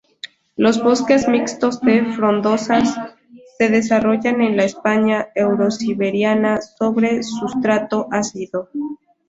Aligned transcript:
Los 0.55 0.81
bosques 0.83 1.27
mixtos 1.27 1.79
de 1.81 2.03
frondosas 2.15 2.95
se 3.59 3.69
desarrollan 3.69 4.41
en 4.41 4.57
la 4.57 4.63
España 4.63 5.27
eurosiberiana 5.35 6.59
sobre 6.59 7.21
sustrato 7.21 8.07
ácido. 8.09 8.67